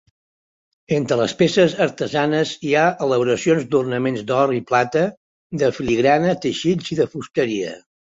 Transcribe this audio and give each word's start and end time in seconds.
Entre 0.95 1.15
les 1.17 1.33
peces 1.41 1.73
artesanes, 1.85 2.53
hi 2.69 2.71
ha 2.79 2.85
elaboracions 3.07 3.67
d'ornaments 3.75 4.23
d'or 4.31 4.55
i 4.61 4.63
plata, 4.71 5.03
de 5.65 5.69
filigrana, 5.77 6.33
teixits 6.47 6.91
i 6.97 6.99
de 7.03 7.07
fusteria. 7.13 7.77